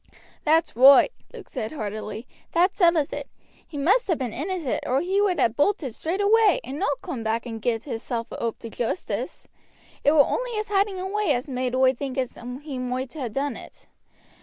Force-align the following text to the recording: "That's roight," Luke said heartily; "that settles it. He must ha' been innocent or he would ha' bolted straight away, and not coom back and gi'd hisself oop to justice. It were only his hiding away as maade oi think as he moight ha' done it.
"That's 0.45 0.71
roight," 0.75 1.11
Luke 1.31 1.47
said 1.47 1.73
heartily; 1.73 2.25
"that 2.53 2.75
settles 2.75 3.13
it. 3.13 3.29
He 3.67 3.77
must 3.77 4.07
ha' 4.07 4.17
been 4.17 4.33
innocent 4.33 4.79
or 4.87 5.01
he 5.01 5.21
would 5.21 5.39
ha' 5.39 5.49
bolted 5.55 5.93
straight 5.93 6.19
away, 6.21 6.59
and 6.63 6.79
not 6.79 7.03
coom 7.03 7.21
back 7.23 7.45
and 7.45 7.61
gi'd 7.61 7.83
hisself 7.83 8.25
oop 8.41 8.57
to 8.57 8.69
justice. 8.71 9.47
It 10.03 10.13
were 10.13 10.25
only 10.25 10.53
his 10.53 10.69
hiding 10.69 10.99
away 10.99 11.33
as 11.33 11.47
maade 11.47 11.75
oi 11.75 11.93
think 11.93 12.17
as 12.17 12.33
he 12.63 12.79
moight 12.79 13.13
ha' 13.13 13.27
done 13.31 13.55
it. 13.55 13.85